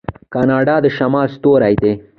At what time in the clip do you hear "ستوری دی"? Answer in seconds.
1.35-1.93